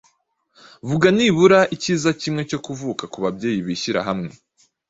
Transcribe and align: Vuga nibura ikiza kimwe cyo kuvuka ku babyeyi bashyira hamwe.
Vuga 0.89 1.07
nibura 1.15 1.59
ikiza 1.75 2.09
kimwe 2.21 2.41
cyo 2.49 2.59
kuvuka 2.65 3.03
ku 3.11 3.17
babyeyi 3.23 3.59
bashyira 3.67 3.99
hamwe. 4.07 4.31